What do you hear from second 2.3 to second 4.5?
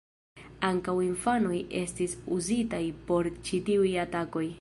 uzitaj por ĉi tiuj atakoj.